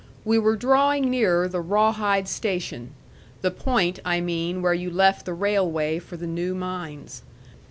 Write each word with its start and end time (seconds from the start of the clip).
We 0.25 0.39
were 0.39 0.55
drawing 0.55 1.11
nearer 1.11 1.47
the 1.47 1.61
Rawhide 1.61 2.27
station 2.27 2.95
the 3.43 3.51
point, 3.51 3.99
I 4.03 4.19
mean, 4.19 4.63
where 4.63 4.73
you 4.73 4.89
left 4.89 5.27
the 5.27 5.33
railway 5.35 5.99
for 5.99 6.17
the 6.17 6.25
new 6.25 6.55
mines. 6.55 7.21